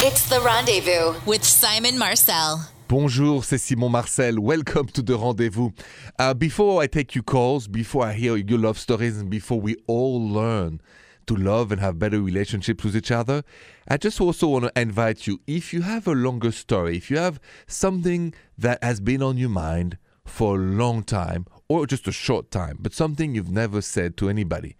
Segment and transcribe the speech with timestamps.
[0.00, 2.60] It's the rendezvous with Simon Marcel.
[2.86, 4.38] Bonjour, c'est Simon Marcel.
[4.38, 5.72] Welcome to the rendezvous.
[6.16, 9.74] Uh, before I take your calls, before I hear your love stories, and before we
[9.88, 10.80] all learn
[11.26, 13.42] to love and have better relationships with each other,
[13.88, 17.16] I just also want to invite you if you have a longer story, if you
[17.18, 22.12] have something that has been on your mind for a long time or just a
[22.12, 24.76] short time, but something you've never said to anybody,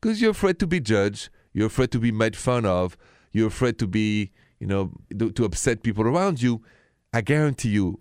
[0.00, 2.96] because you're afraid to be judged, you're afraid to be made fun of,
[3.32, 4.30] you're afraid to be,
[4.60, 6.62] you know, to, to upset people around you,
[7.12, 7.98] I guarantee you,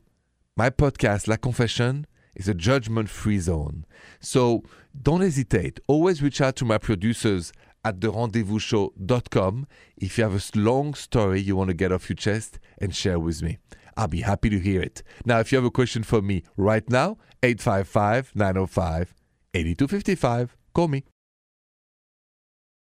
[0.56, 3.86] my podcast, La Confession, is a judgment free zone.
[4.20, 4.64] So
[5.02, 5.80] don't hesitate.
[5.88, 7.52] Always reach out to my producers
[7.84, 12.60] at therendezvousshow.com if you have a long story you want to get off your chest
[12.78, 13.58] and share with me.
[13.96, 15.02] I'll be happy to hear it.
[15.26, 19.14] Now, if you have a question for me right now, 855 905
[19.54, 21.04] 8255, call me.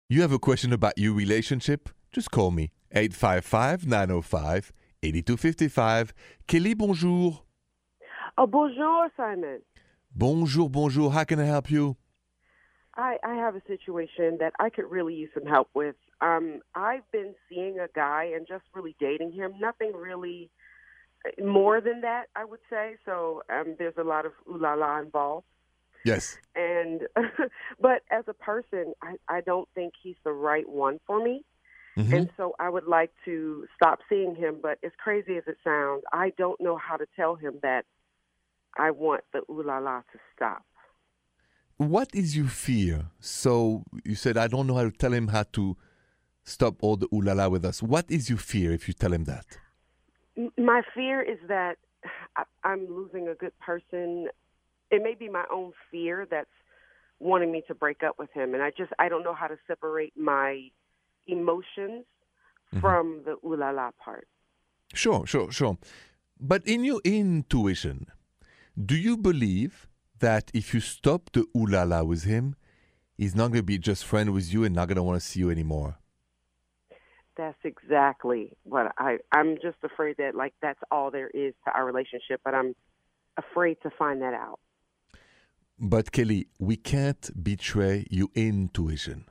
[0.09, 1.89] You have a question about your relationship?
[2.13, 4.73] Just call me 855 905
[5.03, 6.15] 8255.
[6.47, 7.45] Kelly, bonjour.
[8.39, 9.61] Oh, bonjour, Simon.
[10.15, 11.11] Bonjour, bonjour.
[11.13, 11.97] How can I help you?
[12.97, 15.97] I, I have a situation that I could really use some help with.
[16.21, 19.55] Um, I've been seeing a guy and just really dating him.
[19.61, 20.51] Nothing really
[21.43, 22.97] more than that, I would say.
[23.05, 25.47] So um, there's a lot of ooh la la involved.
[26.05, 26.39] Yes.
[26.55, 27.03] And
[27.81, 31.45] but as a person, I, I don't think he's the right one for me.
[31.97, 32.13] Mhm.
[32.13, 34.61] And so I would like to stop seeing him.
[34.61, 37.87] But as crazy as it sounds, I don't know how to tell him that
[38.77, 40.65] I want the ooh la la to stop.
[41.77, 43.07] What is your fear?
[43.21, 45.77] So you said, I don't know how to tell him how to
[46.43, 47.83] stop all the ooh la la with us.
[47.83, 49.47] What is your fear if you tell him that?
[50.59, 51.79] My fear is that
[52.65, 54.29] I'm losing a good person.
[54.91, 56.51] It may be my own fear that's
[57.21, 59.57] wanting me to break up with him, and I just I don't know how to
[59.67, 60.71] separate my
[61.27, 62.05] emotions
[62.75, 62.81] mm-hmm.
[62.81, 64.29] from the ooh la la part.
[64.95, 65.79] Sure, sure, sure.
[66.41, 68.07] But in your intuition,
[68.83, 72.57] do you believe that if you stop the ooh la la with him,
[73.17, 75.27] he's not going to be just friend with you and not going to want to
[75.27, 75.99] see you anymore?
[77.37, 81.85] That's exactly what I I'm just afraid that like that's all there is to our
[81.85, 82.77] relationship, but I'm
[83.37, 84.61] afraid to find that out.
[85.79, 89.27] But Kelly, we can't betray your intuition.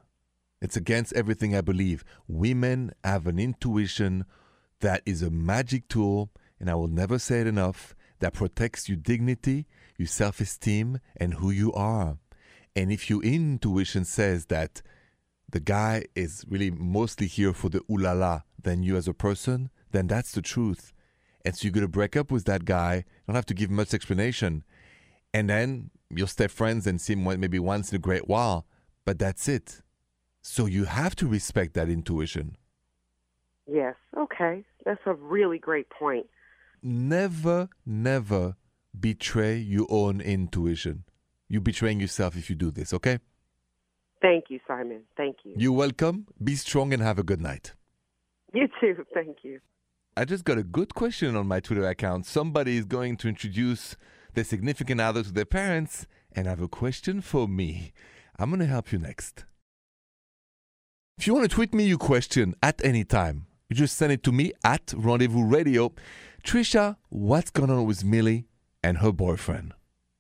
[0.64, 2.06] It's against everything I believe.
[2.26, 4.24] Women have an intuition
[4.80, 8.96] that is a magic tool, and I will never say it enough, that protects your
[8.96, 12.18] dignity, your self esteem, and who you are.
[12.78, 14.82] And if your intuition says that
[15.52, 19.14] the guy is really mostly here for the ulala la la than you as a
[19.14, 20.94] person, then that's the truth.
[21.44, 22.96] And so you're going to break up with that guy.
[22.96, 24.64] You don't have to give much explanation.
[25.34, 28.66] And then you'll stay friends and see him maybe once in a great while,
[29.04, 29.83] but that's it.
[30.44, 32.58] So you have to respect that intuition.
[33.66, 34.64] Yes, okay.
[34.86, 36.28] That's a really great point.
[36.84, 38.58] Never, never
[39.00, 41.06] betray your own intuition.
[41.48, 43.20] You're betraying yourself if you do this, okay?
[44.22, 45.04] Thank you, Simon.
[45.16, 45.54] Thank you.
[45.58, 46.28] You're welcome.
[46.44, 47.74] Be strong and have a good night.
[48.54, 49.06] You too.
[49.14, 49.62] Thank you.
[50.18, 52.26] I just got a good question on my Twitter account.
[52.26, 53.96] Somebody is going to introduce
[54.34, 57.94] their significant other to their parents and have a question for me.
[58.38, 59.46] I'm going to help you next.
[61.18, 64.24] If you want to tweet me your question at any time, you just send it
[64.24, 65.94] to me at Rendezvous Radio.
[66.44, 68.48] Trisha, what's going on with Millie
[68.84, 69.74] and her boyfriend?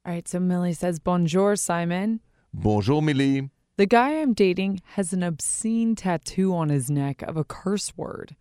[0.06, 2.22] All right, so Millie says, Bonjour, Simon.
[2.54, 3.50] Bonjour, Millie.
[3.76, 8.36] The guy I'm dating has an obscene tattoo on his neck of a curse word.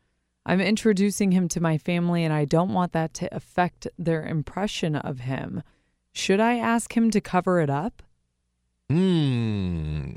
[0.44, 4.94] I'm introducing him to my family, and I don't want that to affect their impression
[4.94, 5.62] of him.
[6.12, 8.02] Should I ask him to cover it up?
[8.90, 10.12] Hmm.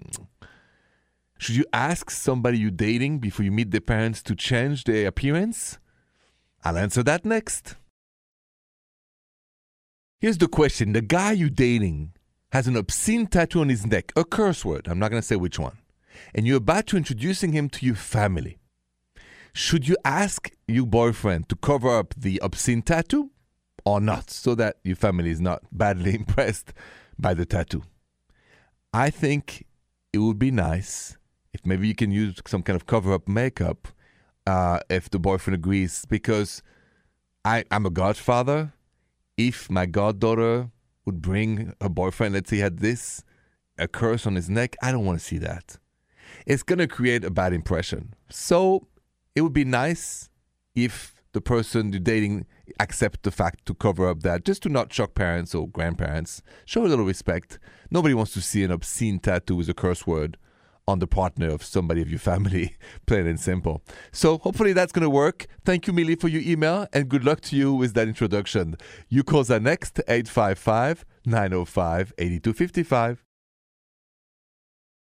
[1.37, 5.77] Should you ask somebody you're dating before you meet their parents to change their appearance?
[6.63, 7.75] I'll answer that next.
[10.19, 12.13] Here's the question The guy you're dating
[12.51, 14.87] has an obscene tattoo on his neck, a curse word.
[14.87, 15.77] I'm not going to say which one.
[16.33, 18.57] And you're about to introducing him to your family.
[19.53, 23.31] Should you ask your boyfriend to cover up the obscene tattoo
[23.85, 26.73] or not so that your family is not badly impressed
[27.19, 27.83] by the tattoo?
[28.93, 29.65] I think
[30.13, 31.17] it would be nice
[31.55, 33.87] if maybe you can use some kind of cover up makeup
[34.45, 36.61] uh, if the boyfriend agrees because
[37.45, 38.73] I, I'm a godfather.
[39.37, 40.69] If my goddaughter
[41.05, 43.23] would bring her boyfriend, let's say had this,
[43.77, 45.77] a curse on his neck, I don't want to see that.
[46.45, 48.13] It's going to create a bad impression.
[48.29, 48.87] So
[49.33, 50.29] it would be nice
[50.75, 52.45] if the person you're dating
[52.79, 56.41] accept the fact to cover up that, just to not shock parents or grandparents.
[56.65, 57.59] Show a little respect.
[57.89, 60.37] Nobody wants to see an obscene tattoo with a curse word
[60.87, 63.81] on the partner of somebody of your family, plain and simple.
[64.11, 65.47] So hopefully that's going to work.
[65.63, 68.75] Thank you, Millie, for your email, and good luck to you with that introduction.
[69.09, 73.23] You calls are next, 855 905 8255.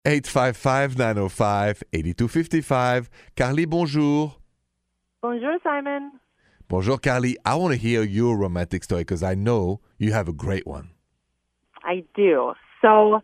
[0.06, 3.10] 855 905 8255.
[3.36, 4.36] Carly, bonjour.
[5.22, 6.12] Bonjour, Simon.
[6.69, 7.38] Bonjour, Carly.
[7.45, 10.92] I want to hear your romantic story because I know you have a great one.
[11.83, 12.54] I do.
[12.81, 13.22] So,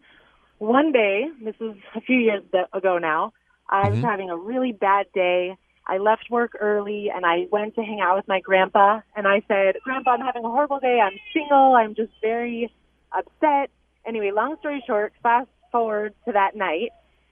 [0.57, 2.43] one day, this is a few years
[2.73, 3.33] ago now,
[3.69, 4.07] I was mm-hmm.
[4.07, 5.57] having a really bad day.
[5.87, 9.01] I left work early and I went to hang out with my grandpa.
[9.15, 10.99] And I said, Grandpa, I'm having a horrible day.
[10.99, 11.75] I'm single.
[11.75, 12.71] I'm just very
[13.11, 13.69] upset.
[14.05, 16.89] Anyway, long story short, fast forward to that night,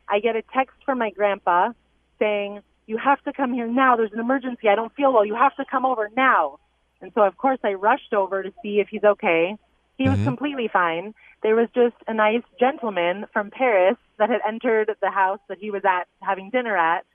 [0.08, 1.72] I get a text from my grandpa
[2.20, 3.96] saying, You have to come here now.
[3.96, 4.68] There's an emergency.
[4.70, 5.26] I don't feel well.
[5.26, 6.60] You have to come over now.
[7.02, 9.58] And so, of course, I rushed over to see if he's okay.
[9.98, 10.26] He was mm-hmm.
[10.26, 11.14] completely fine.
[11.44, 15.72] There was just a nice gentleman from Paris that had entered the house that he
[15.72, 17.06] was at having dinner at.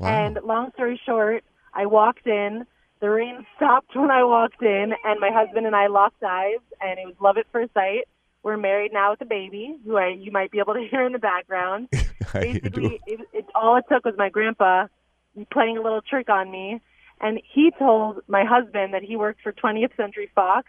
[0.00, 1.44] And long story short,
[1.74, 2.66] I walked in.
[3.00, 6.98] The rain stopped when I walked in, and my husband and I locked eyes, and
[6.98, 8.08] it was love at first sight.
[8.42, 11.12] We're married now with a baby, who I you might be able to hear in
[11.12, 11.88] the background.
[12.32, 14.86] Basically, it, it, all it took was my grandpa
[15.52, 16.80] playing a little trick on me,
[17.20, 20.68] and he told my husband that he worked for 20th Century Fox,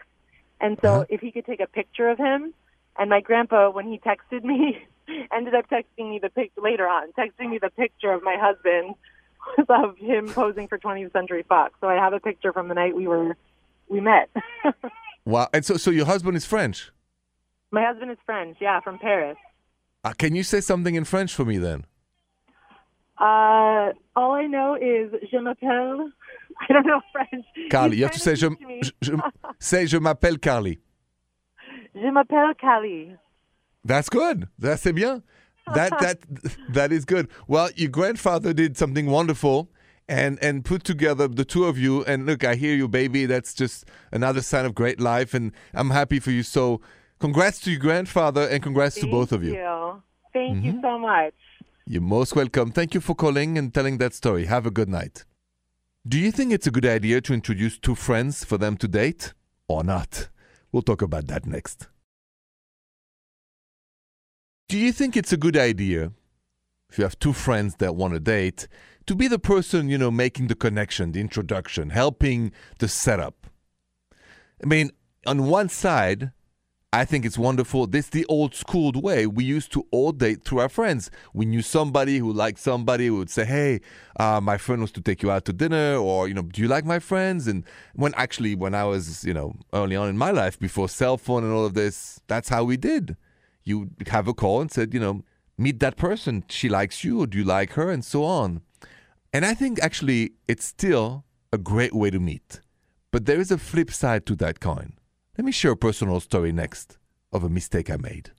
[0.60, 1.04] and so Uh-huh.
[1.08, 2.52] if he could take a picture of him,
[2.98, 4.78] and my grandpa, when he texted me,
[5.32, 8.94] ended up texting me the pic later on, texting me the picture of my husband
[9.68, 11.74] of him posing for 20th Century Fox.
[11.80, 13.36] So I have a picture from the night we were
[13.88, 14.30] we met.
[15.26, 15.48] Wow.
[15.52, 16.90] And so, so your husband is French.
[17.70, 19.36] my husband is French, yeah, from Paris.
[20.02, 21.84] Uh, can you say something in French for me then?
[23.18, 26.10] Uh, all I know is je m'appelle.
[26.68, 27.44] I don't know French.
[27.70, 28.48] Carly, you have to say, je,
[28.82, 29.12] je, je-
[29.58, 30.78] say, je m'appelle Carly.
[31.94, 33.16] Je m'appelle Cali.
[33.84, 34.48] That's good.
[34.58, 35.22] That's c'est bien.
[35.74, 36.18] That that
[36.74, 37.28] that is good.
[37.48, 39.68] Well, your grandfather did something wonderful
[40.08, 42.04] and and put together the two of you.
[42.04, 43.26] And look, I hear you, baby.
[43.26, 46.42] That's just another sign of great life, and I'm happy for you.
[46.42, 46.80] So,
[47.20, 49.54] congrats to your grandfather, and congrats to both of you.
[49.54, 50.02] you.
[50.32, 50.82] Thank you Mm-hmm.
[50.82, 51.34] so much.
[51.86, 52.70] You're most welcome.
[52.70, 54.44] Thank you for calling and telling that story.
[54.46, 55.24] Have a good night.
[56.08, 59.34] Do you think it's a good idea to introduce two friends for them to date
[59.68, 60.28] or not?
[60.72, 61.88] We'll talk about that next.
[64.68, 66.12] Do you think it's a good idea
[66.88, 68.66] if you have two friends that want to date
[69.06, 73.48] to be the person, you know, making the connection, the introduction, helping the setup?
[74.62, 74.92] I mean,
[75.26, 76.32] on one side,
[76.92, 77.86] I think it's wonderful.
[77.86, 79.24] This is the old school way.
[79.24, 81.08] We used to all date through our friends.
[81.32, 83.08] We knew somebody who liked somebody.
[83.10, 83.80] We would say, "Hey,
[84.18, 86.66] uh, my friend wants to take you out to dinner," or you know, "Do you
[86.66, 87.62] like my friends?" And
[87.94, 91.44] when actually, when I was you know early on in my life, before cell phone
[91.44, 93.16] and all of this, that's how we did.
[93.62, 95.22] You have a call and said, you know,
[95.56, 96.42] meet that person.
[96.48, 98.62] She likes you, or do you like her, and so on.
[99.32, 102.60] And I think actually it's still a great way to meet.
[103.12, 104.94] But there is a flip side to that coin.
[105.40, 106.98] Let me share a personal story next
[107.32, 108.32] of a mistake I made.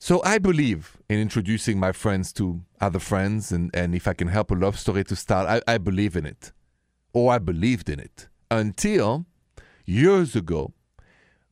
[0.00, 4.26] So I believe in introducing my friends to other friends, and, and if I can
[4.26, 6.50] help a love story to start, I, I believe in it.
[7.12, 8.26] Or I believed in it.
[8.50, 9.26] Until
[9.84, 10.72] years ago,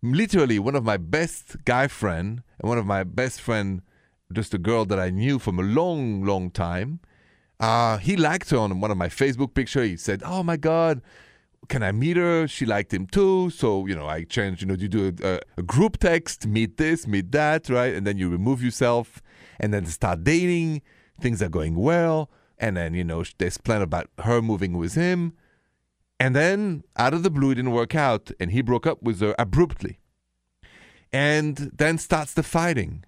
[0.03, 3.83] literally one of my best guy friend and one of my best friend,
[4.33, 6.99] just a girl that I knew from a long, long time,
[7.61, 9.85] uh, he liked her on one of my Facebook picture.
[9.85, 11.03] He said, "Oh my God,
[11.69, 13.51] can I meet her?" She liked him too.
[13.51, 14.63] So you know, I changed.
[14.63, 17.95] You know, you do a, a group text, meet this, meet that, right?
[17.95, 19.23] And then you remove yourself,
[19.61, 20.83] and then start dating.
[21.21, 25.35] Things are going well, and then you know, there's plan about her moving with him.
[26.21, 29.21] And then out of the blue, it didn't work out, and he broke up with
[29.21, 29.99] her abruptly.
[31.13, 33.05] And then starts the fighting.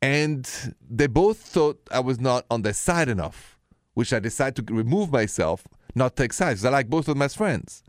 [0.00, 3.58] And they both thought I was not on their side enough,
[3.94, 6.64] which I decided to remove myself, not take sides.
[6.64, 7.82] I like both of my friends.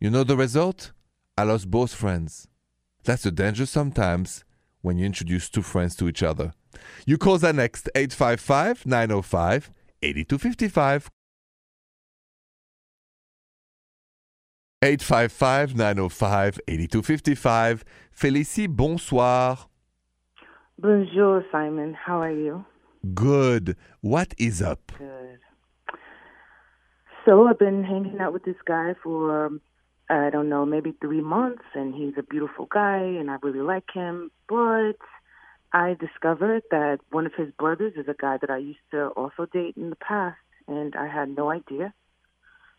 [0.00, 0.92] You know the result?
[1.36, 2.48] I lost both friends.
[3.04, 4.44] That's the danger sometimes
[4.82, 6.52] when you introduce two friends to each other.
[7.06, 9.70] You call that next 855 905
[10.02, 11.10] 8255.
[14.82, 17.84] 855 905 8255.
[18.16, 19.68] Félicie, bonsoir.
[20.78, 21.94] Bonjour, Simon.
[21.94, 22.64] How are you?
[23.14, 23.76] Good.
[24.00, 24.92] What is up?
[24.96, 25.19] Good.
[27.24, 29.50] So I've been hanging out with this guy for
[30.08, 33.84] I don't know, maybe three months, and he's a beautiful guy, and I really like
[33.94, 34.32] him.
[34.48, 34.98] But
[35.72, 39.46] I discovered that one of his brothers is a guy that I used to also
[39.46, 41.94] date in the past, and I had no idea.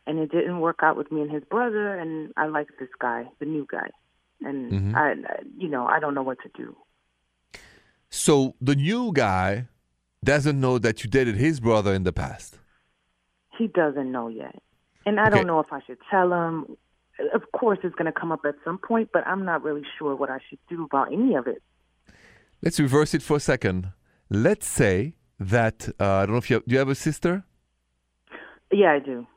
[0.06, 3.30] And it didn't work out with me and his brother, and I like this guy,
[3.40, 3.90] the new guy,
[4.42, 4.96] and Mhm.
[4.96, 6.76] I, I, you know, I don't know what to do.
[8.10, 9.68] So the new guy
[10.22, 12.60] doesn't know that you dated his brother in the past.
[13.62, 14.56] He doesn't know yet.
[15.06, 15.34] And I Okay.
[15.34, 16.54] don't know if I should tell him.
[17.38, 20.16] Of course, it's going to come up at some point, but I'm not really sure
[20.16, 21.62] what I should do about any of it.
[22.64, 23.80] Let's reverse it for a second.
[24.32, 27.44] Let's say that uh, I don't know if you have, do you have a sister?
[28.72, 29.28] Yeah, I do.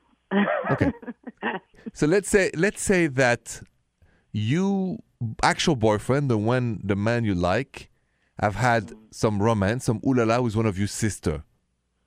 [0.71, 0.90] Okay.
[1.93, 3.62] So let's say let's say that
[4.33, 4.99] you
[5.43, 7.90] actual boyfriend, the one the man you like,
[8.40, 11.45] have had some romance, some ulala with one of your sister.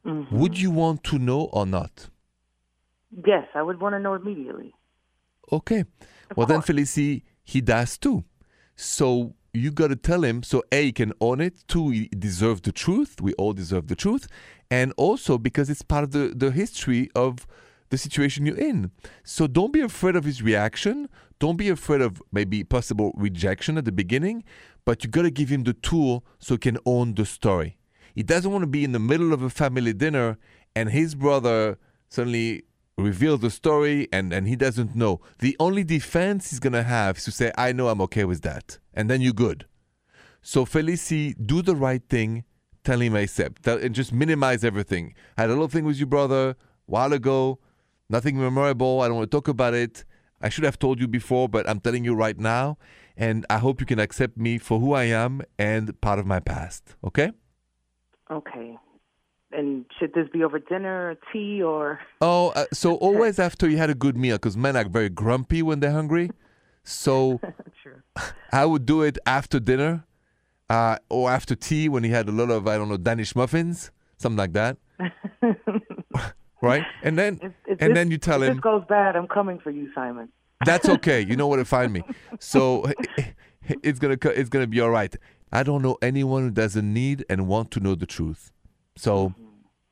[0.08, 0.38] Mm-hmm.
[0.40, 2.10] Would you want to know or not?
[3.26, 4.74] yes, I would want to know immediately.
[5.52, 5.86] Okay.
[6.36, 6.68] well then course.
[6.68, 8.24] Felicie, he does too.
[8.76, 12.72] So you gotta tell him so A he can own it, two he deserves the
[12.72, 13.22] truth.
[13.22, 14.28] We all deserve the truth.
[14.70, 17.48] And also because it's part of the, the history of
[17.90, 18.92] the situation you're in.
[19.24, 21.08] So don't be afraid of his reaction.
[21.40, 24.44] Don't be afraid of maybe possible rejection at the beginning,
[24.86, 27.78] but you gotta give him the tool so he can own the story.
[28.18, 30.40] He doesn't want to be in the middle of a family dinner
[30.76, 31.78] and his brother
[32.10, 32.64] suddenly
[32.98, 35.22] reveals the story and, and he doesn't know.
[35.38, 38.42] The only defense he's going to have is to say, I know I'm okay with
[38.42, 38.80] that.
[38.92, 39.68] And then you're good.
[40.42, 42.44] So, Felicie, do the right thing.
[42.84, 43.60] Tell him ASAP.
[43.60, 45.14] Tell, and just minimize everything.
[45.38, 46.56] I had a little thing with your brother a
[46.88, 47.60] while ago.
[48.10, 49.02] Nothing memorable.
[49.02, 50.06] I don't want to talk about it.
[50.42, 52.80] I should have told you before, but I'm telling you right now.
[53.16, 56.40] And I hope you can accept me for who I am and part of my
[56.40, 56.96] past.
[57.04, 57.32] Okay?
[58.32, 58.78] Okay.
[59.52, 62.00] And should this be over dinner or tea or?
[62.20, 65.62] Oh, uh, so always after you had a good meal, because men are very grumpy
[65.62, 66.32] when they're hungry.
[66.84, 67.40] So.
[68.52, 70.06] I would do it after dinner
[70.70, 73.92] uh, or after tea when he had a lot of, I don't know, Danish muffins,
[74.18, 74.78] something like that.
[76.62, 76.84] right?
[77.04, 79.28] And then, If, if and this, then you tell if him, this goes bad, I'm
[79.28, 80.30] coming for you, Simon.
[80.66, 81.22] that's okay.
[81.22, 82.04] You know where to find me.
[82.40, 82.86] So
[83.84, 85.16] it's gonna it's gonna be all right.
[85.52, 88.52] I don't know anyone who doesn't need and want to know the truth.
[88.96, 89.44] So mm-hmm.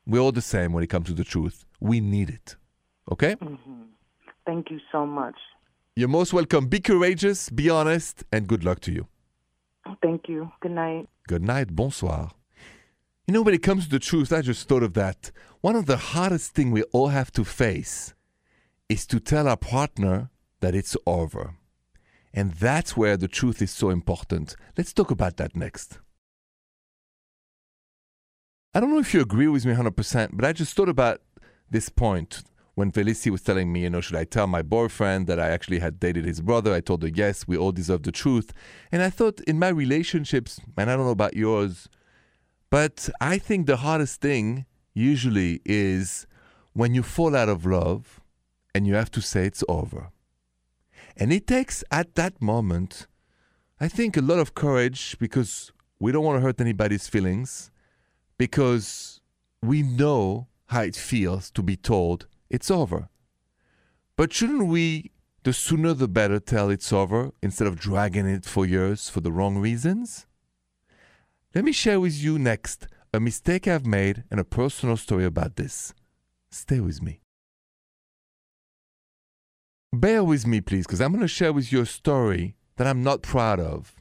[0.06, 1.64] we're all the same when it comes to the truth.
[1.80, 2.56] We need it.
[3.10, 3.36] Okay?
[3.36, 3.82] Mm-hmm.
[4.44, 5.36] Thank you so much.
[5.94, 6.66] You're most welcome.
[6.66, 9.08] Be courageous, be honest, and good luck to you.
[10.02, 10.50] Thank you.
[10.60, 11.08] Good night.
[11.26, 12.32] Good night, bonsoir.
[13.26, 15.30] You know, when it comes to the truth, I just thought of that.
[15.60, 18.14] One of the hardest things we all have to face
[18.88, 21.54] is to tell our partner that it's over.
[22.36, 24.56] And that's where the truth is so important.
[24.76, 25.98] Let's talk about that next.
[28.74, 31.22] I don't know if you agree with me 100%, but I just thought about
[31.70, 32.42] this point
[32.74, 35.78] when Felicie was telling me, you know, should I tell my boyfriend that I actually
[35.78, 36.74] had dated his brother?
[36.74, 38.52] I told her, yes, we all deserve the truth.
[38.92, 41.88] And I thought in my relationships, and I don't know about yours,
[42.68, 46.26] but I think the hardest thing usually is
[46.74, 48.20] when you fall out of love
[48.74, 50.10] and you have to say it's over.
[51.16, 53.06] And it takes at that moment,
[53.80, 57.70] I think, a lot of courage because we don't want to hurt anybody's feelings,
[58.36, 59.20] because
[59.62, 63.08] we know how it feels to be told it's over.
[64.16, 68.66] But shouldn't we, the sooner the better, tell it's over instead of dragging it for
[68.66, 70.26] years for the wrong reasons?
[71.54, 75.56] Let me share with you next a mistake I've made and a personal story about
[75.56, 75.94] this.
[76.50, 77.20] Stay with me.
[79.92, 83.02] Bear with me, please, because I'm going to share with you a story that I'm
[83.02, 83.94] not proud of.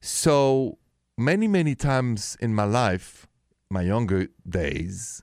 [0.00, 0.78] So,
[1.18, 3.26] many, many times in my life,
[3.70, 5.22] my younger days,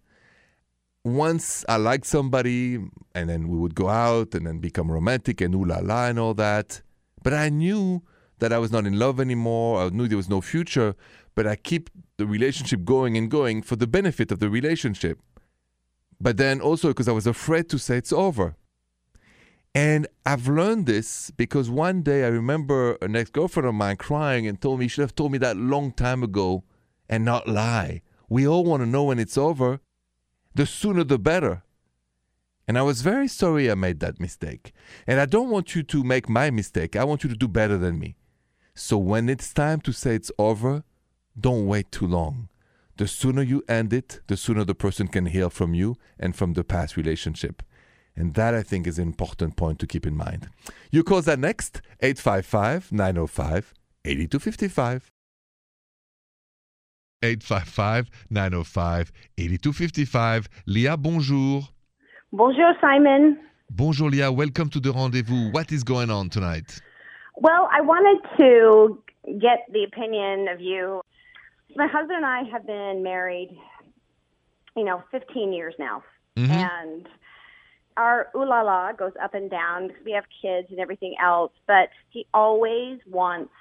[1.05, 2.79] once I liked somebody,
[3.13, 6.17] and then we would go out and then become romantic and ooh la la and
[6.17, 6.81] all that.
[7.23, 8.03] But I knew
[8.39, 9.81] that I was not in love anymore.
[9.81, 10.95] I knew there was no future.
[11.35, 15.19] But I keep the relationship going and going for the benefit of the relationship.
[16.19, 18.55] But then also because I was afraid to say it's over.
[19.75, 24.45] And I've learned this because one day I remember an ex girlfriend of mine crying
[24.45, 26.63] and told me, You should have told me that long time ago
[27.09, 28.01] and not lie.
[28.29, 29.79] We all want to know when it's over.
[30.53, 31.63] The sooner the better.
[32.67, 34.73] And I was very sorry I made that mistake.
[35.07, 36.95] And I don't want you to make my mistake.
[36.95, 38.15] I want you to do better than me.
[38.75, 40.83] So when it's time to say it's over,
[41.39, 42.49] don't wait too long.
[42.97, 46.53] The sooner you end it, the sooner the person can heal from you and from
[46.53, 47.63] the past relationship.
[48.15, 50.49] And that I think is an important point to keep in mind.
[50.91, 53.73] You call that next 855 905
[54.05, 55.11] 8255.
[57.23, 60.49] 855 905 8255.
[60.67, 61.61] Leah, bonjour.
[62.31, 63.39] Bonjour, Simon.
[63.71, 64.31] Bonjour, Leah.
[64.31, 65.51] Welcome to the rendezvous.
[65.51, 66.81] What is going on tonight?
[67.37, 69.01] Well, I wanted to
[69.39, 71.01] get the opinion of you.
[71.75, 73.57] My husband and I have been married,
[74.75, 76.03] you know, 15 years now.
[76.37, 76.51] Mm-hmm.
[76.51, 77.07] And
[77.97, 81.51] our ooh la la goes up and down because we have kids and everything else,
[81.67, 83.51] but he always wants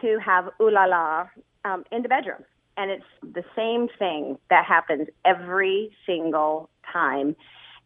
[0.00, 1.28] to have ooh la la
[1.64, 2.44] um, in the bedroom.
[2.76, 7.34] And it's the same thing that happens every single time.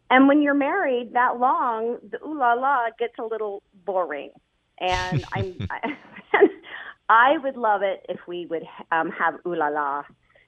[0.09, 4.31] And when you're married that long, the ooh la la gets a little boring.
[4.79, 5.97] And I'm, I,
[7.09, 10.03] I would love it if we would um, have ooh la la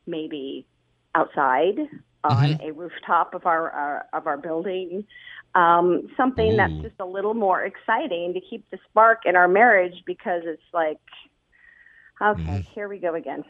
[0.08, 0.68] maybe
[1.16, 1.78] outside
[2.24, 2.62] on Mm-hmm.
[2.62, 5.06] a rooftop of our, our of our building.
[5.56, 10.04] Um, something that's just a little more exciting to keep the spark in our marriage
[10.06, 11.00] because it's like,
[12.22, 12.72] okay, Mm-hmm.
[12.74, 13.44] here we go again.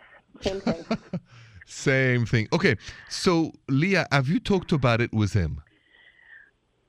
[0.43, 0.85] Same thing.
[1.65, 2.47] Same thing.
[2.53, 2.75] Okay,
[3.07, 5.61] so Leah, have you talked about it with him?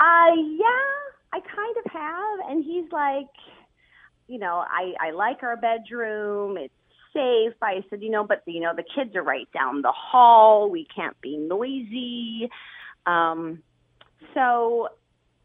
[0.01, 0.87] Uh, yeah,
[1.33, 3.27] I kind of have, and he's like,
[4.29, 6.57] you know, I I like our bedroom.
[6.59, 6.75] It's
[7.17, 7.57] safe.
[7.63, 10.71] I said, you know, but you know, the kids are right down the hall.
[10.71, 12.51] We can't be noisy.
[13.07, 13.63] Um,
[14.35, 14.89] so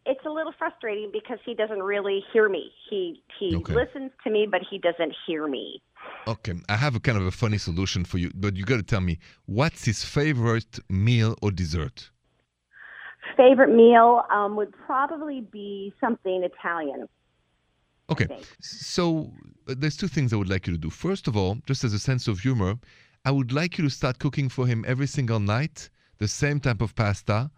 [0.04, 2.70] it's a little frustrating because he doesn't really hear me.
[2.90, 3.74] He he Okay.
[3.74, 5.80] listens to me, but he doesn't hear me.
[6.26, 8.82] Okay, I have a kind of a funny solution for you, but you got to
[8.82, 12.10] tell me what's his favorite meal or dessert?
[13.36, 17.08] Favorite meal um, would probably be something Italian.
[18.12, 18.28] Okay,
[18.60, 19.32] so
[19.68, 20.90] uh, there's two things I would like you to do.
[20.90, 22.72] First of all, just as a sense of humor,
[23.24, 25.88] I would like you to start cooking for him every single night
[26.18, 27.50] the same type of pasta,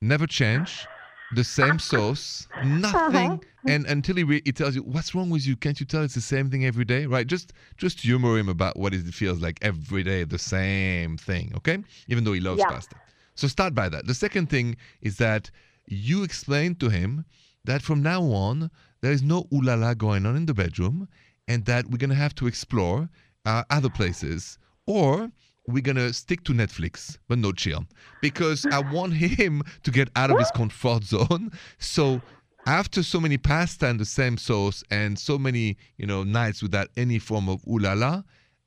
[0.00, 0.88] never change,
[1.30, 5.54] the same sauce, nothing, and until he, re- he tells you what's wrong with you.
[5.56, 7.26] Can't you tell it's the same thing every day, right?
[7.26, 11.78] Just just humor him about what it feels like every day, the same thing, okay?
[12.08, 12.72] Even though he loves Yeah.
[12.72, 12.96] pasta.
[13.34, 14.06] So start by that.
[14.06, 15.50] The second thing is that
[15.86, 17.24] you explain to him
[17.64, 21.08] that from now on there is no ooh la la going on in the bedroom,
[21.46, 23.08] and that we're gonna have to explore
[23.44, 25.30] uh, other places, or
[25.66, 27.84] we're gonna stick to Netflix, but no chill,
[28.22, 31.50] because I want him to get out of his comfort zone.
[31.78, 32.20] So
[32.66, 36.88] after so many pasta and the same sauce, and so many you know nights without
[36.96, 38.22] any form of ooh la la,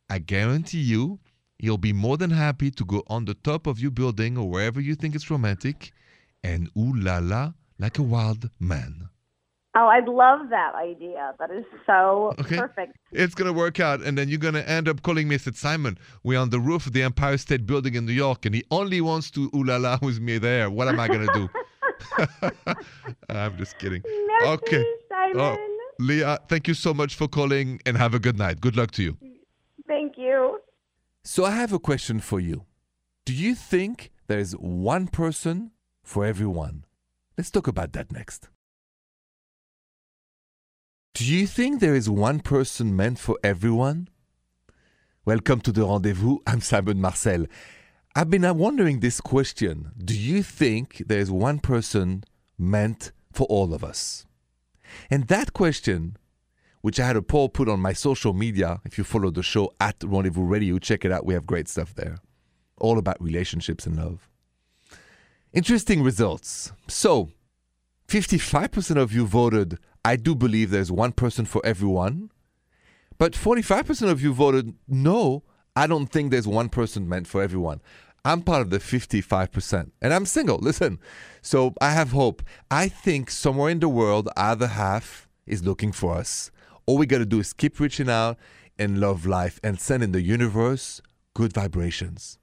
[0.09, 1.19] I guarantee you
[1.59, 4.81] he'll be more than happy to go on the top of your building or wherever
[4.81, 5.91] you think it's romantic
[6.43, 9.09] and ooh la la like a wild man.
[9.73, 11.33] Oh, I love that idea.
[11.39, 12.57] That is so Okay.
[12.57, 12.97] perfect.
[13.13, 15.35] It's gonna work out, and then you're gonna end up calling me.
[15.35, 18.45] I said, Simon, we're on the roof of the Empire State Building in New York,
[18.45, 20.69] and he only wants to ooh la la with me there.
[20.69, 21.49] What am I gonna do?
[23.29, 24.03] I'm just kidding.
[24.27, 24.83] Merci, Okay.
[24.85, 25.39] Oh, Simon.
[25.39, 25.57] Oh,
[25.99, 28.59] Leah, thank you so much for calling, and have a good night.
[28.59, 29.17] Good luck to you.
[29.87, 30.59] Thank you.
[31.23, 32.65] So I have a question for you.
[33.25, 35.71] Do you think there is one person
[36.03, 36.85] for everyone?
[37.37, 38.49] Let's talk about that next.
[41.13, 44.07] Do you think there is one person meant for everyone?
[45.25, 46.37] Welcome to the rendezvous.
[46.47, 47.47] I'm Simon Marcel.
[48.15, 49.91] I've been uh, wondering this question.
[49.97, 52.23] Do you think there is one person
[52.57, 54.25] meant for all of us?
[55.09, 56.17] And that question
[56.79, 58.79] which I had a poll put on my social media.
[58.85, 61.25] If you follow the show at Rendezvous Radio, check it out.
[61.25, 62.19] We have great stuff there,
[62.79, 64.29] all about relationships and love.
[65.53, 66.71] Interesting results.
[66.87, 67.29] So,
[68.07, 72.31] 55% of you voted, I do believe there's one person for everyone.
[73.17, 75.43] But 45% of you voted, no,
[75.75, 77.81] I don't think there's one person meant for everyone.
[78.25, 79.91] I'm part of the 55%.
[80.01, 80.99] And I'm single, listen.
[81.41, 82.41] So I have hope.
[82.69, 86.51] I think somewhere in the world, either half is looking for us.
[86.85, 88.37] All we got to do is keep reaching out
[88.79, 91.01] and love life and send in the universe
[91.35, 92.39] good vibrations.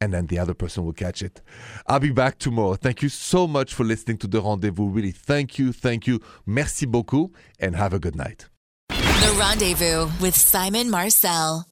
[0.00, 1.40] And then the other person will catch it.
[1.86, 2.74] I'll be back tomorrow.
[2.74, 4.88] Thank you so much for listening to The Rendezvous.
[4.88, 6.20] Really, thank you, thank you.
[6.44, 8.48] Merci beaucoup, and have a good night.
[8.88, 11.66] The Rendezvous with Simon Marcel.